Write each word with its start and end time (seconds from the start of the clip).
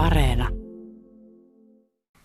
Areena. 0.00 0.48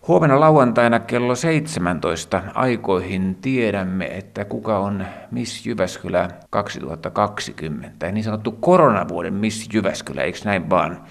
Huomenna 0.08 0.40
lauantaina 0.40 1.00
kello 1.00 1.34
17 1.34 2.42
aikoihin 2.54 3.34
tiedämme, 3.34 4.06
että 4.06 4.44
kuka 4.44 4.78
on 4.78 5.06
Miss 5.30 5.66
Jyväskylä 5.66 6.28
2020. 6.50 8.12
Niin 8.12 8.24
sanottu 8.24 8.52
koronavuoden 8.52 9.34
Miss 9.34 9.68
Jyväskylä, 9.72 10.22
eikö 10.22 10.38
näin 10.44 10.70
vaan? 10.70 11.04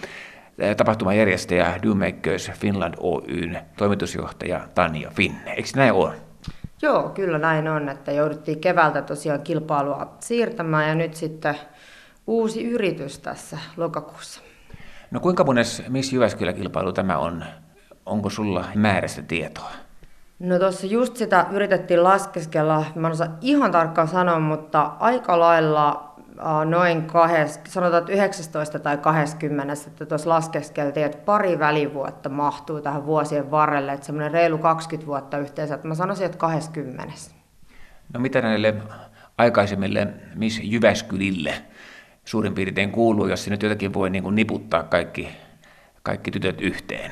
Tapahtumajärjestäjä 0.78 1.80
Finland 2.54 2.94
Oyn 3.00 3.58
toimitusjohtaja 3.78 4.68
Tanja 4.76 5.12
Finne. 5.12 5.54
Eikö 5.54 5.70
näin 5.76 5.94
ole? 5.94 6.14
Joo, 6.82 7.10
kyllä 7.10 7.38
näin 7.38 7.68
on, 7.68 7.90
että 7.90 8.12
jouduttiin 8.12 8.60
keväältä 8.60 9.02
tosiaan 9.02 9.42
kilpailua 9.42 10.16
siirtämään 10.20 10.90
ja 10.90 10.96
nyt 10.96 11.14
sitten 11.14 11.56
uusi 12.28 12.64
yritys 12.64 13.20
tässä 13.20 13.58
lokakuussa. 13.78 14.45
No 15.16 15.22
kuinka 15.22 15.44
mones 15.44 15.84
Miss 15.90 16.14
Jyväskylä-kilpailu 16.14 16.94
tämä 16.94 17.18
on? 17.18 17.46
Onko 18.06 18.30
sulla 18.30 18.66
määrästä 18.76 19.22
tietoa? 19.22 19.72
No 20.40 20.60
tuossa 20.60 20.88
just 20.88 21.18
sitä 21.18 21.46
yritettiin 21.52 22.04
laskeskella, 22.04 22.86
mä 22.96 23.08
en 23.08 23.14
osaa 23.14 23.38
ihan 23.42 23.72
tarkkaan 23.72 24.08
sanoa, 24.08 24.40
mutta 24.40 24.92
aika 25.00 25.40
lailla 25.40 26.16
noin 26.66 27.04
kahes, 27.04 27.60
sanotaan, 27.68 28.02
että 28.02 28.14
19 28.14 28.80
tai 28.80 28.98
20, 28.98 29.74
että 29.88 30.06
tuossa 30.06 30.30
laskeskeltiin, 30.30 31.06
että 31.06 31.18
pari 31.18 31.60
välivuotta 31.60 32.30
mahtuu 32.30 32.82
tähän 32.82 33.06
vuosien 33.06 33.52
varrelle, 33.52 33.94
että 33.94 34.06
semmoinen 34.06 34.32
reilu 34.32 34.58
20 34.58 35.08
vuotta 35.08 35.38
yhteensä, 35.38 35.76
että 35.76 35.88
mä 35.88 35.96
sanoisin, 35.96 36.26
että 36.26 36.38
20. 36.38 37.14
No 38.14 38.20
mitä 38.20 38.42
näille 38.42 38.74
aikaisemmille 39.38 40.08
Miss 40.36 40.60
Jyväskylille 40.64 41.54
suurin 42.26 42.54
piirtein 42.54 42.92
kuuluu, 42.92 43.28
jos 43.28 43.44
se 43.44 43.50
nyt 43.50 43.64
jotenkin 43.64 43.94
voi 43.94 44.10
niin 44.10 44.24
kuin 44.24 44.36
niputtaa 44.36 44.84
kaikki, 44.84 45.30
kaikki 46.04 46.32
tytöt 46.32 46.62
yhteen? 46.62 47.12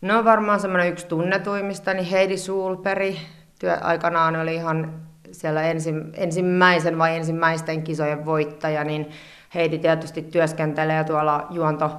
No 0.00 0.24
varmaan 0.24 0.60
semmoinen 0.60 0.88
yksi 0.88 1.06
tunnetuimmista, 1.06 1.94
niin 1.94 2.06
Heidi 2.06 2.36
Sulperi 2.36 3.18
työ 3.58 3.76
aikanaan 3.80 4.36
oli 4.36 4.54
ihan 4.54 4.92
siellä 5.32 5.62
ensi, 5.62 5.94
ensimmäisen 6.14 6.98
vai 6.98 7.16
ensimmäisten 7.16 7.82
kisojen 7.82 8.24
voittaja, 8.24 8.84
niin 8.84 9.10
Heidi 9.54 9.78
tietysti 9.78 10.22
työskentelee 10.22 11.04
tuolla 11.04 11.46
juonto, 11.50 11.90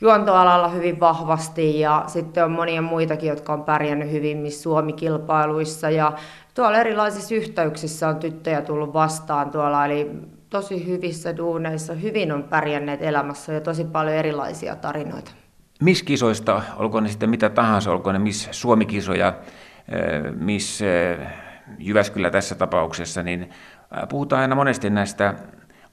juontoalalla 0.00 0.68
hyvin 0.68 1.00
vahvasti 1.00 1.80
ja 1.80 2.04
sitten 2.06 2.44
on 2.44 2.50
monia 2.50 2.82
muitakin, 2.82 3.28
jotka 3.28 3.52
on 3.52 3.64
pärjännyt 3.64 4.10
hyvin 4.10 4.38
missä 4.38 4.62
Suomi-kilpailuissa 4.62 5.90
ja 5.90 6.12
tuolla 6.54 6.78
erilaisissa 6.78 7.34
yhteyksissä 7.34 8.08
on 8.08 8.16
tyttöjä 8.16 8.62
tullut 8.62 8.92
vastaan 8.92 9.50
tuolla, 9.50 9.86
eli 9.86 10.10
tosi 10.50 10.86
hyvissä 10.86 11.36
duuneissa, 11.36 11.94
hyvin 11.94 12.32
on 12.32 12.42
pärjänneet 12.42 13.02
elämässä 13.02 13.52
ja 13.52 13.60
tosi 13.60 13.84
paljon 13.84 14.16
erilaisia 14.16 14.76
tarinoita. 14.76 15.30
Miss 15.80 16.02
kisoista, 16.02 16.62
olkoon 16.76 17.02
ne 17.02 17.08
sitten 17.08 17.30
mitä 17.30 17.50
tahansa, 17.50 17.92
olkoon 17.92 18.14
ne 18.14 18.18
Miss 18.18 18.48
Suomi-kisoja, 18.50 19.34
Miss 20.38 20.80
Jyväskylä 21.78 22.30
tässä 22.30 22.54
tapauksessa, 22.54 23.22
niin 23.22 23.50
puhutaan 24.08 24.42
aina 24.42 24.54
monesti 24.54 24.90
näistä 24.90 25.34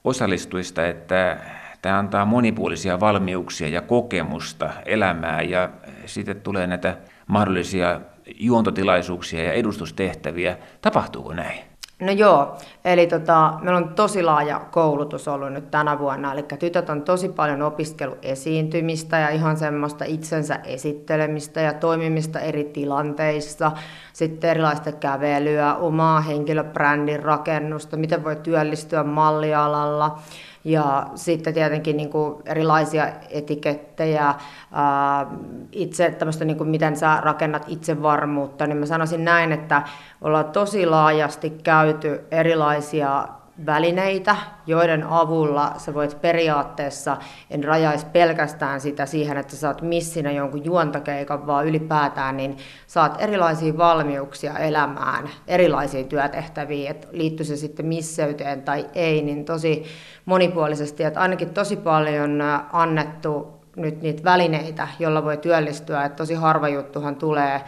osallistujista, 0.04 0.88
että 0.88 1.38
tämä 1.82 2.00
antaa 2.00 2.26
monipuolisia 2.26 3.00
valmiuksia 3.00 3.68
ja 3.68 3.82
kokemusta 3.82 4.70
elämää 4.86 5.42
ja 5.42 5.70
sitten 6.06 6.42
tulee 6.42 6.68
näitä 6.68 6.98
mahdollisia 7.28 8.02
juontotilaisuuksia 8.40 9.44
ja 9.44 9.54
edustustehtäviä. 9.54 10.58
Tapahtuuko 10.82 11.34
näin? 11.34 11.60
No 12.02 12.12
joo, 12.12 12.58
eli 12.86 13.08
tota, 13.08 13.54
meillä 13.62 13.78
on 13.78 13.94
tosi 13.94 14.24
laaja 14.24 14.60
koulutus 14.60 15.28
ollut 15.28 15.54
nyt 15.54 15.72
tänä 15.72 16.00
vuonna, 16.00 16.34
eli 16.34 16.44
tytöt 16.60 16.90
on 16.90 17.02
tosi 17.02 17.30
paljon 17.30 17.62
opiskellut 17.62 18.18
esiintymistä 18.22 19.20
ja 19.20 19.30
ihan 19.30 19.58
semmoista 19.58 20.06
itsensä 20.06 20.56
esittelemistä 20.56 21.62
ja 21.62 21.74
toimimista 21.74 22.40
eri 22.40 22.64
tilanteissa, 22.64 23.72
sitten 24.14 24.50
erilaista 24.50 24.92
kävelyä, 24.92 25.76
omaa 25.76 26.22
henkilöbrändin 26.22 27.24
rakennusta, 27.24 27.98
miten 27.98 28.24
voi 28.24 28.36
työllistyä 28.36 29.04
mallialalla, 29.04 30.20
ja 30.68 31.08
sitten 31.16 31.54
tietenkin 31.54 31.98
niin 31.98 32.10
kuin 32.10 32.36
erilaisia 32.46 33.08
etikettejä, 33.30 34.36
ää, 34.72 35.26
itse 35.72 36.12
tämmöistä, 36.12 36.46
niin 36.46 36.58
kuin 36.58 36.70
miten 36.70 36.96
sä 36.96 37.22
rakennat 37.22 37.66
itsevarmuutta, 37.68 38.68
niin 38.68 38.78
mä 38.78 38.86
sanoisin 38.86 39.26
näin, 39.26 39.52
että 39.52 39.82
ollaan 40.22 40.52
tosi 40.52 40.86
laajasti 40.86 41.50
käyty 41.50 42.26
erilaisia 42.32 43.28
välineitä, 43.66 44.36
joiden 44.66 45.04
avulla 45.04 45.74
sä 45.78 45.94
voit 45.94 46.22
periaatteessa, 46.22 47.18
en 47.50 47.64
rajaisi 47.64 48.06
pelkästään 48.06 48.82
sitä 48.82 49.06
siihen, 49.06 49.38
että 49.38 49.56
sä 49.56 49.68
oot 49.68 49.82
missinä 49.82 50.32
jonkun 50.32 50.66
juontakeikan, 50.66 51.48
vaan 51.48 51.68
ylipäätään, 51.68 52.38
niin 52.38 52.58
saat 52.88 53.22
erilaisia 53.22 53.78
valmiuksia 53.78 54.58
elämään, 54.58 55.30
erilaisiin 55.48 56.08
työtehtäviin, 56.08 56.92
että 56.92 57.08
liittyy 57.12 57.46
se 57.46 57.56
sitten 57.56 57.86
misseyteen 57.86 58.62
tai 58.62 58.86
ei, 58.96 59.22
niin 59.22 59.46
tosi 59.46 59.84
monipuolisesti, 60.26 61.04
että 61.04 61.20
ainakin 61.20 61.50
tosi 61.50 61.76
paljon 61.76 62.42
annettu 62.74 63.58
nyt 63.76 64.02
niitä 64.02 64.24
välineitä, 64.24 64.88
joilla 65.00 65.24
voi 65.24 65.38
työllistyä, 65.38 66.06
että 66.06 66.16
tosi 66.16 66.34
harva 66.34 66.70
juttuhan 66.70 67.16
tulee 67.16 67.62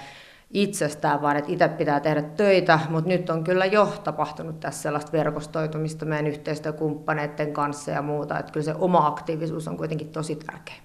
itsestään, 0.53 1.21
vaan 1.21 1.37
että 1.37 1.51
itse 1.51 1.67
pitää 1.67 1.99
tehdä 1.99 2.21
töitä, 2.21 2.79
mutta 2.89 3.09
nyt 3.09 3.29
on 3.29 3.43
kyllä 3.43 3.65
jo 3.65 3.85
tapahtunut 4.03 4.59
tässä 4.59 4.81
sellaista 4.81 5.11
verkostoitumista 5.11 6.05
meidän 6.05 6.27
yhteistyökumppaneiden 6.27 7.53
kanssa 7.53 7.91
ja 7.91 8.01
muuta, 8.01 8.39
että 8.39 8.51
kyllä 8.51 8.63
se 8.63 8.75
oma 8.77 9.07
aktiivisuus 9.07 9.67
on 9.67 9.77
kuitenkin 9.77 10.09
tosi 10.09 10.35
tärkeä. 10.35 10.75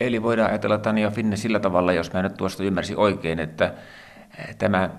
Eli 0.00 0.22
voidaan 0.22 0.50
ajatella 0.50 0.78
Tania 0.78 1.10
Finne 1.10 1.36
sillä 1.36 1.60
tavalla, 1.60 1.92
jos 1.92 2.12
mä 2.12 2.22
nyt 2.22 2.34
tuosta 2.34 2.64
ymmärsin 2.64 2.98
oikein, 2.98 3.40
että 3.40 3.74
tämä 4.58 4.90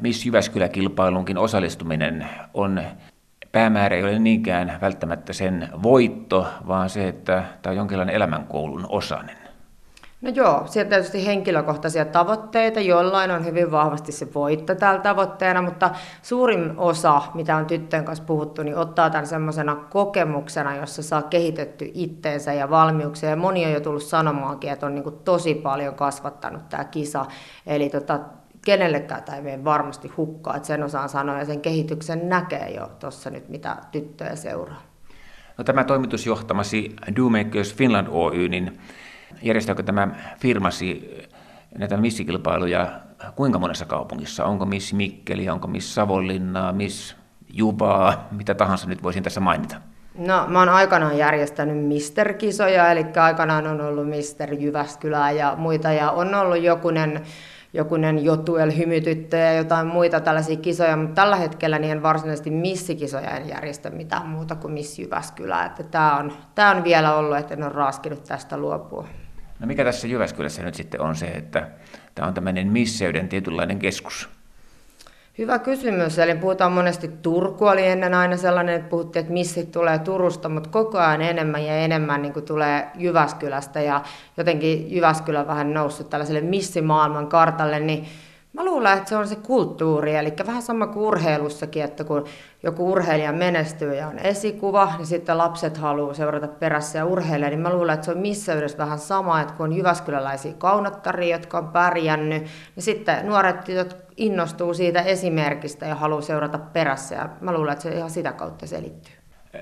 Miss 0.00 0.26
Jyväskylä-kilpailunkin 0.26 1.38
osallistuminen 1.38 2.26
on 2.54 2.82
päämäärä 3.52 3.96
ei 3.96 4.02
ole 4.02 4.18
niinkään 4.18 4.78
välttämättä 4.80 5.32
sen 5.32 5.68
voitto, 5.82 6.46
vaan 6.66 6.90
se, 6.90 7.08
että 7.08 7.44
tämä 7.62 7.70
on 7.70 7.76
jonkinlainen 7.76 8.14
elämänkoulun 8.14 8.86
osainen. 8.88 9.45
No 10.20 10.30
joo, 10.30 10.62
siellä 10.66 10.88
tietysti 10.88 11.26
henkilökohtaisia 11.26 12.04
tavoitteita, 12.04 12.80
jollain 12.80 13.30
on 13.30 13.44
hyvin 13.44 13.70
vahvasti 13.70 14.12
se 14.12 14.34
voitto 14.34 14.74
täällä 14.74 15.00
tavoitteena, 15.00 15.62
mutta 15.62 15.90
suurin 16.22 16.72
osa, 16.76 17.22
mitä 17.34 17.56
on 17.56 17.66
tyttöjen 17.66 18.04
kanssa 18.04 18.24
puhuttu, 18.24 18.62
niin 18.62 18.76
ottaa 18.76 19.10
tämän 19.10 19.26
semmoisena 19.26 19.76
kokemuksena, 19.76 20.76
jossa 20.76 21.02
saa 21.02 21.22
kehitetty 21.22 21.90
itteensä 21.94 22.52
ja 22.52 22.70
valmiuksia. 22.70 23.30
Ja 23.30 23.36
moni 23.36 23.66
on 23.66 23.72
jo 23.72 23.80
tullut 23.80 24.02
sanomaankin, 24.02 24.70
että 24.70 24.86
on 24.86 24.94
niin 24.94 25.02
kuin 25.02 25.18
tosi 25.24 25.54
paljon 25.54 25.94
kasvattanut 25.94 26.68
tämä 26.68 26.84
kisa. 26.84 27.26
Eli 27.66 27.88
tota, 27.88 28.20
kenellekään 28.64 29.22
tämä 29.22 29.36
ei 29.36 29.42
mene 29.42 29.64
varmasti 29.64 30.08
hukkaa, 30.08 30.56
että 30.56 30.66
sen 30.66 30.82
osaan 30.82 31.08
sanoa 31.08 31.38
ja 31.38 31.44
sen 31.44 31.60
kehityksen 31.60 32.28
näkee 32.28 32.70
jo 32.70 32.90
tuossa 33.00 33.30
nyt, 33.30 33.48
mitä 33.48 33.76
tyttöjä 33.92 34.36
seuraa. 34.36 34.82
No, 35.58 35.64
tämä 35.64 35.84
toimitusjohtamasi 35.84 36.96
Domakers 37.16 37.74
Finland 37.74 38.06
Oy, 38.10 38.48
niin 38.48 38.78
järjestääkö 39.42 39.82
tämä 39.82 40.08
firmasi 40.40 41.10
näitä 41.78 41.96
missikilpailuja 41.96 43.00
kuinka 43.34 43.58
monessa 43.58 43.84
kaupungissa? 43.84 44.44
Onko 44.44 44.66
Miss 44.66 44.92
Mikkeli, 44.92 45.48
onko 45.48 45.68
Miss 45.68 45.94
Savonlinnaa, 45.94 46.72
Miss 46.72 47.16
Jubaa, 47.52 48.28
mitä 48.30 48.54
tahansa 48.54 48.88
nyt 48.88 49.02
voisin 49.02 49.22
tässä 49.22 49.40
mainita? 49.40 49.76
No, 50.18 50.46
mä 50.48 50.58
oon 50.58 50.68
aikanaan 50.68 51.18
järjestänyt 51.18 51.84
Mister-kisoja, 51.84 52.90
eli 52.90 53.06
aikanaan 53.16 53.66
on 53.66 53.80
ollut 53.80 54.08
Mister 54.08 54.54
Jyväskylää 54.54 55.30
ja 55.30 55.54
muita, 55.56 55.92
ja 55.92 56.10
on 56.10 56.34
ollut 56.34 56.62
jokunen 56.62 57.22
jokunen 57.72 58.24
Jotuel 58.24 58.72
hymytyttö 58.76 59.36
ja 59.36 59.52
jotain 59.52 59.86
muita 59.86 60.20
tällaisia 60.20 60.56
kisoja, 60.56 60.96
mutta 60.96 61.14
tällä 61.14 61.36
hetkellä 61.36 61.78
niin 61.78 61.92
en 61.92 62.02
varsinaisesti 62.02 62.50
missikisoja 62.50 63.30
en 63.30 63.48
järjestä 63.48 63.90
mitään 63.90 64.26
muuta 64.26 64.54
kuin 64.54 64.72
Miss 64.72 64.98
Jyväskylä. 64.98 65.64
Että 65.64 65.82
tämä, 65.82 66.16
on, 66.16 66.32
tämä 66.54 66.70
on 66.70 66.84
vielä 66.84 67.14
ollut, 67.14 67.38
että 67.38 67.54
en 67.54 67.62
ole 67.62 67.72
raaskinut 67.72 68.24
tästä 68.24 68.56
luopua. 68.56 69.08
No 69.60 69.66
mikä 69.66 69.84
tässä 69.84 70.06
Jyväskylässä 70.06 70.62
nyt 70.62 70.74
sitten 70.74 71.00
on 71.00 71.16
se, 71.16 71.26
että 71.26 71.68
tämä 72.14 72.28
on 72.28 72.34
tämmöinen 72.34 72.72
misseyden 72.72 73.28
tietynlainen 73.28 73.78
keskus? 73.78 74.28
Hyvä 75.38 75.58
kysymys. 75.58 76.18
Eli 76.18 76.34
puhutaan 76.34 76.72
monesti 76.72 77.08
Turku 77.08 77.66
oli 77.66 77.86
ennen 77.86 78.14
aina 78.14 78.36
sellainen, 78.36 78.74
että 78.74 78.88
puhuttiin, 78.88 79.20
että 79.20 79.32
missit 79.32 79.70
tulee 79.70 79.98
Turusta, 79.98 80.48
mutta 80.48 80.70
koko 80.70 80.98
ajan 80.98 81.22
enemmän 81.22 81.64
ja 81.64 81.76
enemmän 81.76 82.22
niin 82.22 82.44
tulee 82.44 82.86
Jyväskylästä 82.94 83.80
ja 83.80 84.02
jotenkin 84.36 84.94
Jyväskylä 84.94 85.46
vähän 85.46 85.74
noussut 85.74 86.10
tällaiselle 86.10 86.40
missimaailman 86.40 87.26
kartalle, 87.26 87.80
niin 87.80 88.04
Mä 88.56 88.64
luulen, 88.64 88.98
että 88.98 89.08
se 89.08 89.16
on 89.16 89.28
se 89.28 89.36
kulttuuri, 89.36 90.14
eli 90.14 90.32
vähän 90.46 90.62
sama 90.62 90.86
kuin 90.86 91.06
urheilussakin, 91.06 91.82
että 91.82 92.04
kun 92.04 92.24
joku 92.62 92.92
urheilija 92.92 93.32
menestyy 93.32 93.94
ja 93.94 94.08
on 94.08 94.18
esikuva, 94.18 94.92
niin 94.96 95.06
sitten 95.06 95.38
lapset 95.38 95.76
haluaa 95.76 96.14
seurata 96.14 96.48
perässä 96.48 96.98
ja 96.98 97.04
urheilija, 97.04 97.50
niin 97.50 97.60
mä 97.60 97.72
luulen, 97.72 97.94
että 97.94 98.04
se 98.04 98.10
on 98.10 98.18
missä 98.18 98.54
yhdessä 98.54 98.78
vähän 98.78 98.98
sama, 98.98 99.40
että 99.40 99.54
kun 99.54 99.64
on 99.64 99.72
jyväskyläläisiä 99.72 100.52
kaunottaria, 100.58 101.36
jotka 101.36 101.58
on 101.58 101.68
pärjännyt, 101.68 102.42
niin 102.76 102.82
sitten 102.82 103.26
nuoret 103.26 103.64
tytöt 103.64 103.96
innostuu 104.16 104.74
siitä 104.74 105.02
esimerkistä 105.02 105.86
ja 105.86 105.94
haluaa 105.94 106.20
seurata 106.20 106.58
perässä, 106.58 107.14
ja 107.14 107.28
mä 107.40 107.52
luulen, 107.52 107.72
että 107.72 107.82
se 107.82 107.90
ihan 107.90 108.10
sitä 108.10 108.32
kautta 108.32 108.66
selittyy. 108.66 109.12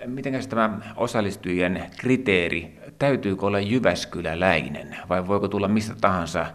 Miten 0.06 0.48
tämä 0.48 0.78
osallistujien 0.96 1.86
kriteeri, 1.98 2.80
täytyykö 2.98 3.46
olla 3.46 3.60
Jyväskyläläinen 3.60 4.96
vai 5.08 5.28
voiko 5.28 5.48
tulla 5.48 5.68
mistä 5.68 5.94
tahansa? 6.00 6.46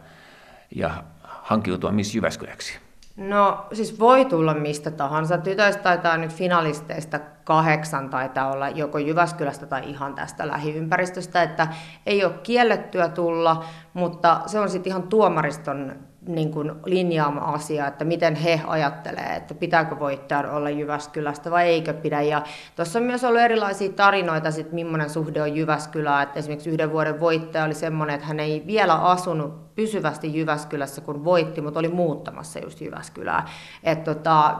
Ja 0.75 1.03
hankiutua 1.49 1.91
Miss 1.91 2.15
Jyväskyläksi? 2.15 2.79
No 3.17 3.65
siis 3.73 3.99
voi 3.99 4.25
tulla 4.25 4.53
mistä 4.53 4.91
tahansa. 4.91 5.37
Tytöistä 5.37 5.83
taitaa 5.83 6.17
nyt 6.17 6.33
finalisteista 6.33 7.19
kahdeksan 7.43 8.09
taitaa 8.09 8.51
olla 8.51 8.69
joko 8.69 8.97
Jyväskylästä 8.97 9.65
tai 9.65 9.89
ihan 9.89 10.15
tästä 10.15 10.47
lähiympäristöstä, 10.47 11.43
että 11.43 11.67
ei 12.05 12.25
ole 12.25 12.33
kiellettyä 12.43 13.07
tulla, 13.07 13.63
mutta 13.93 14.41
se 14.45 14.59
on 14.59 14.69
sitten 14.69 14.91
ihan 14.91 15.03
tuomariston 15.03 15.95
niin 16.29 16.51
kuin 16.51 16.71
linjaama 16.85 17.39
asia, 17.39 17.87
että 17.87 18.05
miten 18.05 18.35
he 18.35 18.61
ajattelee, 18.67 19.35
että 19.35 19.53
pitääkö 19.53 19.99
voittajan 19.99 20.49
olla 20.49 20.69
Jyväskylästä 20.69 21.51
vai 21.51 21.67
eikö 21.67 21.93
pidä. 21.93 22.21
Ja 22.21 22.41
tuossa 22.75 22.99
on 22.99 23.05
myös 23.05 23.23
ollut 23.23 23.41
erilaisia 23.41 23.91
tarinoita, 23.91 24.51
sit, 24.51 24.71
millainen 24.71 25.09
suhde 25.09 25.41
on 25.41 25.55
Jyväskylää. 25.55 26.21
Että 26.21 26.39
esimerkiksi 26.39 26.69
yhden 26.69 26.91
vuoden 26.91 27.19
voittaja 27.19 27.63
oli 27.63 27.73
semmoinen, 27.73 28.15
että 28.15 28.27
hän 28.27 28.39
ei 28.39 28.63
vielä 28.67 28.93
asunut 28.95 29.75
pysyvästi 29.75 30.37
Jyväskylässä, 30.37 31.01
kun 31.01 31.23
voitti, 31.23 31.61
mutta 31.61 31.79
oli 31.79 31.89
muuttamassa 31.89 32.59
just 32.59 32.81
Jyväskylää. 32.81 33.45
Että 33.83 34.15
tota, 34.15 34.59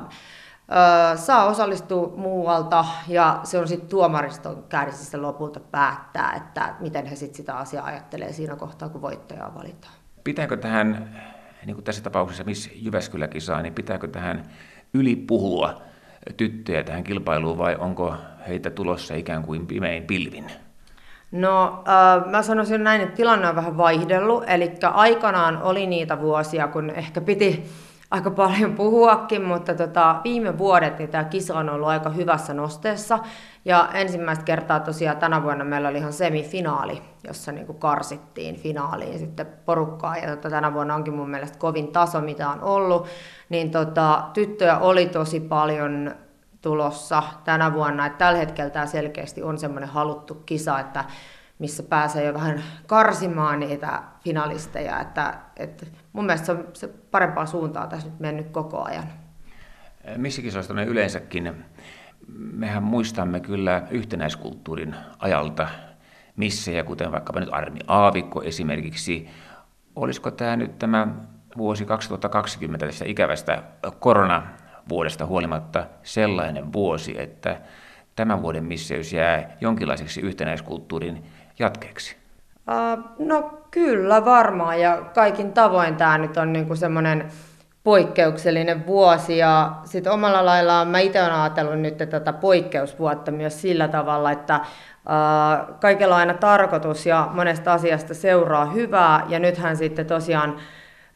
saa 1.16 1.45
osallistua 1.45 2.13
muualta 2.16 2.86
ja 3.07 3.39
se 3.44 3.60
on 3.60 3.68
sitten 3.68 3.89
tuomariston 3.89 4.63
kärsissä 4.69 5.21
lopulta 5.21 5.60
päättää, 5.60 6.33
että 6.38 6.75
miten 6.80 7.06
he 7.06 7.16
sitten 7.16 7.38
sitä 7.38 7.57
asiaa 7.57 7.86
ajattelee 7.86 8.33
siinä 8.33 8.56
kohtaa, 8.56 8.89
kun 8.89 9.01
voittajaa 9.01 9.56
valitaan. 9.56 9.94
Pitääkö 10.24 10.57
tähän 10.57 11.10
niin 11.65 11.75
kuin 11.75 11.83
tässä 11.83 12.01
tapauksessa, 12.01 12.44
missä 12.44 12.69
Jyväskyläkin 12.75 13.41
saa, 13.41 13.61
niin 13.61 13.73
pitääkö 13.73 14.07
tähän 14.07 14.44
ylipuhua 14.94 15.81
tyttöjä 16.38 16.83
tähän 16.83 17.03
kilpailuun 17.03 17.57
vai 17.57 17.75
onko 17.75 18.15
heitä 18.47 18.69
tulossa 18.69 19.15
ikään 19.15 19.44
kuin 19.44 19.67
pimein 19.67 20.03
pilvin? 20.03 20.45
No 21.31 21.83
äh, 21.88 22.31
mä 22.31 22.41
sanoisin 22.41 22.83
näin, 22.83 23.01
että 23.01 23.15
tilanne 23.15 23.50
on 23.50 23.56
vähän 23.56 23.77
vaihdellut, 23.77 24.44
eli 24.47 24.71
aikanaan 24.94 25.61
oli 25.61 25.88
niitä 25.88 26.21
vuosia, 26.21 26.67
kun 26.67 26.89
ehkä 26.89 27.21
piti 27.21 27.65
aika 28.11 28.31
paljon 28.31 28.73
puhuakin, 28.73 29.44
mutta 29.44 29.75
tota, 29.75 30.21
viime 30.23 30.57
vuodet 30.57 31.00
niin 31.00 31.09
tämä 31.09 31.23
kisa 31.23 31.57
on 31.57 31.69
ollut 31.69 31.88
aika 31.88 32.09
hyvässä 32.09 32.53
nosteessa. 32.53 33.19
Ja 33.65 33.89
ensimmäistä 33.94 34.45
kertaa 34.45 34.79
tosiaan 34.79 35.17
tänä 35.17 35.44
vuonna 35.44 35.65
meillä 35.65 35.89
oli 35.89 35.97
ihan 35.97 36.13
semifinaali, 36.13 37.01
jossa 37.27 37.51
niin 37.51 37.65
kuin 37.65 37.79
karsittiin 37.79 38.56
finaaliin 38.56 39.19
sitten 39.19 39.45
porukkaa. 39.65 40.17
Ja 40.17 40.29
tota, 40.29 40.50
tänä 40.50 40.73
vuonna 40.73 40.95
onkin 40.95 41.13
mun 41.13 41.29
mielestä 41.29 41.57
kovin 41.57 41.88
taso, 41.88 42.21
mitä 42.21 42.50
on 42.50 42.61
ollut. 42.61 43.07
Niin 43.50 43.71
tota, 43.71 44.23
tyttöjä 44.33 44.77
oli 44.77 45.06
tosi 45.06 45.39
paljon 45.39 46.15
tulossa 46.61 47.23
tänä 47.44 47.73
vuonna. 47.73 48.06
Et 48.06 48.17
tällä 48.17 48.39
hetkellä 48.39 48.69
tämä 48.69 48.85
selkeästi 48.85 49.44
on 49.44 49.57
semmoinen 49.57 49.89
haluttu 49.89 50.35
kisa, 50.35 50.79
että 50.79 51.06
missä 51.59 51.83
pääsee 51.83 52.25
jo 52.25 52.33
vähän 52.33 52.63
karsimaan 52.88 53.59
niitä 53.59 54.03
finalisteja. 54.23 55.00
Että, 55.00 55.39
että 55.57 55.85
mun 56.13 56.25
mielestä 56.25 56.45
se 56.45 56.51
on 56.51 56.67
se 56.73 56.88
parempaa 56.88 57.45
suuntaa 57.45 57.88
tässä 57.88 58.07
nyt 58.07 58.19
mennyt 58.19 58.50
koko 58.50 58.83
ajan. 58.83 59.03
Missä 60.17 60.41
kisoista 60.41 60.83
yleensäkin 60.83 61.65
mehän 62.38 62.83
muistamme 62.83 63.39
kyllä 63.39 63.83
yhtenäiskulttuurin 63.89 64.95
ajalta 65.19 65.67
missejä, 66.35 66.83
kuten 66.83 67.11
vaikkapa 67.11 67.39
nyt 67.39 67.50
Armi 67.51 67.79
Aavikko 67.88 68.41
esimerkiksi. 68.41 69.29
Olisiko 69.95 70.31
tämä 70.31 70.56
nyt 70.56 70.79
tämä 70.79 71.07
vuosi 71.57 71.85
2020 71.85 72.85
tästä 72.85 73.06
ikävästä 73.06 73.63
koronavuodesta 74.00 75.25
huolimatta 75.25 75.88
sellainen 76.03 76.73
vuosi, 76.73 77.21
että 77.21 77.61
tämän 78.15 78.41
vuoden 78.41 78.65
misseys 78.65 79.13
jää 79.13 79.57
jonkinlaiseksi 79.61 80.21
yhtenäiskulttuurin 80.21 81.23
jatkeeksi? 81.59 82.17
Uh, 82.69 83.03
no 83.19 83.59
kyllä 83.71 84.25
varmaan 84.25 84.81
ja 84.81 84.97
kaikin 85.13 85.53
tavoin 85.53 85.95
tämä 85.95 86.17
nyt 86.17 86.38
on 86.38 86.53
niinku 86.53 86.75
semmoinen 86.75 87.31
poikkeuksellinen 87.83 88.88
vuosi 88.88 89.38
ja 89.38 89.71
sitten 89.85 90.13
omalla 90.13 90.45
laillaan 90.45 90.88
mä 90.88 91.00
itse 91.00 91.21
olen 91.21 91.33
ajatellut 91.33 91.79
nyt 91.79 91.97
tätä 91.97 92.33
poikkeusvuotta 92.33 93.31
myös 93.31 93.61
sillä 93.61 93.88
tavalla, 93.88 94.31
että 94.31 94.59
kaikella 95.81 96.15
on 96.15 96.19
aina 96.19 96.33
tarkoitus 96.33 97.06
ja 97.06 97.29
monesta 97.33 97.73
asiasta 97.73 98.13
seuraa 98.13 98.65
hyvää 98.65 99.25
ja 99.27 99.39
nythän 99.39 99.77
sitten 99.77 100.06
tosiaan 100.06 100.57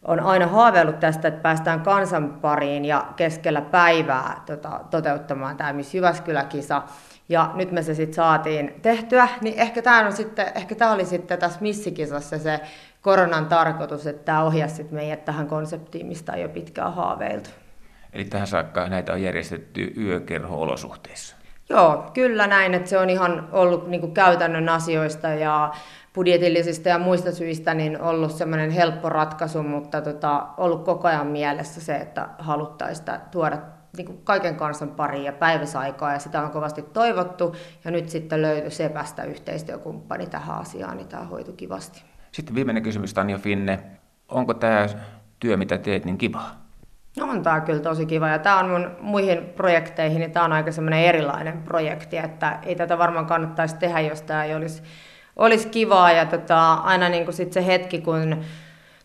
on 0.08 0.20
aina 0.20 0.48
haaveillut 0.48 1.00
tästä, 1.00 1.28
että 1.28 1.42
päästään 1.42 1.82
kansan 1.82 2.34
pariin 2.42 2.86
ja 2.86 3.06
keskellä 3.16 3.62
päivää 3.62 4.42
tota, 4.46 4.80
toteuttamaan 4.90 5.58
tämä 5.58 5.74
Miss 5.74 5.96
Jyväskylä-kisa. 5.96 6.82
Ja 7.30 7.52
nyt 7.54 7.72
me 7.72 7.84
se 7.84 7.94
sitten 7.94 8.14
saatiin 8.14 8.80
tehtyä, 8.82 9.28
niin 9.42 9.60
ehkä 9.60 9.82
tämä 9.82 10.06
on 10.06 10.14
sitten, 10.14 10.52
ehkä 10.56 10.92
oli 10.92 11.06
sitten 11.06 11.40
tässä 11.40 11.62
missikisassa 11.62 12.38
se 12.38 12.60
koronan 13.02 13.46
tarkoitus, 13.46 14.08
että 14.08 14.26
tämä 14.26 14.44
ohjasi 14.44 14.76
sitten 14.76 14.96
meidät 14.96 15.26
tähän 15.26 15.48
konseptiin, 15.48 16.06
mistä 16.06 16.32
on 16.32 16.42
jo 16.42 16.50
pitkään 16.50 16.94
haaveiltu. 16.94 17.50
Eli 18.14 18.26
tähän 18.26 18.48
saakka 18.48 18.90
näitä 18.90 19.14
on 19.14 19.22
järjestetty 19.22 19.94
yökerho-olosuhteissa? 19.98 21.36
Joo, 21.70 22.06
kyllä 22.14 22.48
näin, 22.48 22.74
että 22.74 22.90
se 22.90 22.98
on 22.98 23.10
ihan 23.10 23.50
ollut 23.52 23.88
niin 23.88 24.14
käytännön 24.14 24.70
asioista 24.70 25.28
ja 25.28 25.74
budjetillisista 26.16 26.90
ja 26.90 27.00
muista 27.00 27.32
syistä 27.32 27.74
niin 27.74 28.02
ollut 28.02 28.32
semmoinen 28.32 28.70
helppo 28.70 29.10
ratkaisu, 29.10 29.64
mutta 29.64 30.02
tota, 30.02 30.48
ollut 30.58 30.86
koko 30.86 31.08
ajan 31.08 31.28
mielessä 31.28 31.82
se, 31.82 31.96
että 31.96 32.30
haluttaisiin 32.40 33.08
tuoda 33.32 33.58
niin 33.98 34.06
kuin 34.06 34.22
kaiken 34.24 34.56
kansan 34.56 34.90
pariin 34.90 35.24
ja 35.24 35.34
päiväsaikaa 35.34 36.14
ja 36.14 36.20
sitä 36.20 36.42
on 36.42 36.52
kovasti 36.52 36.82
toivottu 36.82 37.56
ja 37.86 37.92
nyt 37.92 38.10
sitten 38.10 38.42
löytyi 38.42 38.72
Sepästä 38.72 39.24
yhteistyökumppani 39.24 40.28
tähän 40.28 40.58
asiaan, 40.58 40.98
niin 40.98 41.08
tämä 41.08 41.24
hoitui 41.24 41.54
kivasti. 41.54 42.04
Sitten 42.32 42.56
viimeinen 42.56 42.84
kysymys, 42.84 43.14
Tanja 43.14 43.38
Finne. 43.38 43.80
Onko 44.30 44.54
tämä 44.54 44.88
työ, 45.40 45.58
mitä 45.58 45.78
teet, 45.78 46.06
niin 46.06 46.18
kivaa? 46.18 46.64
No 47.18 47.26
on 47.30 47.44
tämä 47.44 47.62
kyllä 47.62 47.80
tosi 47.80 48.06
kiva 48.06 48.28
ja 48.28 48.40
tämä 48.40 48.60
on 48.60 48.70
mun 48.70 48.92
muihin 49.00 49.46
projekteihin, 49.46 50.20
niin 50.20 50.32
tämä 50.32 50.46
on 50.46 50.54
aika 50.54 50.72
semmoinen 50.72 51.00
erilainen 51.00 51.64
projekti, 51.64 52.18
että 52.18 52.60
ei 52.64 52.76
tätä 52.76 52.98
varmaan 52.98 53.26
kannattaisi 53.26 53.76
tehdä, 53.76 54.00
jos 54.00 54.22
tämä 54.22 54.44
ei 54.44 54.56
olisi, 54.56 54.84
olisi 55.36 55.68
kivaa 55.68 56.12
ja 56.12 56.26
tota, 56.26 56.74
aina 56.74 57.10
niin 57.10 57.26
kuin 57.26 57.36
sit 57.36 57.54
se 57.54 57.66
hetki, 57.66 58.02
kun 58.02 58.38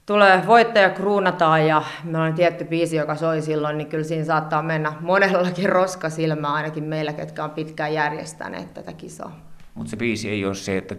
tulee 0.07 0.43
voittaja 0.47 0.91
kruunataan 0.91 1.67
ja 1.67 1.83
meillä 2.05 2.25
on 2.25 2.35
tietty 2.35 2.65
biisi, 2.65 2.97
joka 2.97 3.15
soi 3.15 3.43
silloin, 3.43 3.79
niin 3.79 3.89
kyllä 3.89 4.05
siinä 4.05 4.25
saattaa 4.25 4.63
mennä 4.63 4.93
monellakin 5.01 5.69
roska 5.69 6.11
silmää 6.11 6.53
ainakin 6.53 6.85
meillä, 6.85 7.13
ketkä 7.13 7.45
on 7.45 7.51
pitkään 7.51 7.95
järjestäneet 7.95 8.75
tätä 8.75 8.93
kisaa. 8.93 9.49
Mutta 9.75 9.91
se 9.91 9.97
biisi 9.97 10.31
ei 10.31 10.45
ole 10.45 10.55
se, 10.55 10.77
että 10.77 10.95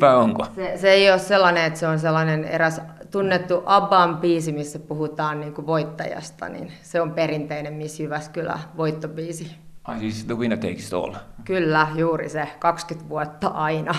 vai 0.00 0.16
onko? 0.16 0.46
Se, 0.54 0.72
se 0.76 0.90
ei 0.90 1.10
ole 1.10 1.18
sellainen, 1.18 1.64
että 1.64 1.78
se 1.78 1.86
on 1.86 1.98
sellainen 1.98 2.44
eräs 2.44 2.80
tunnettu 3.10 3.62
Abban 3.66 4.16
biisi, 4.16 4.52
missä 4.52 4.78
puhutaan 4.78 5.40
niin 5.40 5.54
kuin 5.54 5.66
voittajasta, 5.66 6.48
niin 6.48 6.72
se 6.82 7.00
on 7.00 7.10
perinteinen 7.10 7.74
Miss 7.74 8.00
Jyväskylä 8.00 8.58
voittobiisi. 8.76 9.65
Ai 9.86 9.98
siis 10.00 10.24
The 10.24 10.34
Winner 10.38 10.58
Takes 10.58 10.86
It 10.86 10.92
All? 10.94 11.14
Kyllä, 11.44 11.88
juuri 11.94 12.28
se, 12.28 12.48
20 12.58 13.08
vuotta 13.08 13.48
aina. 13.48 13.94